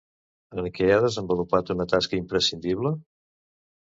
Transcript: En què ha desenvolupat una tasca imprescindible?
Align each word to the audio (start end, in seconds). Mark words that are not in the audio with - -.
En 0.61 0.69
què 0.77 0.85
ha 0.93 1.03
desenvolupat 1.03 1.69
una 1.73 1.87
tasca 1.91 2.17
imprescindible? 2.21 2.93